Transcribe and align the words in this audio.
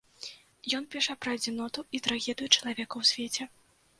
Ён 0.77 0.87
піша 0.95 1.15
пра 1.25 1.29
адзіноту 1.37 1.85
і 1.97 2.01
трагедыю 2.09 2.47
чалавека 2.57 2.95
ў 3.03 3.13
свеце. 3.13 3.43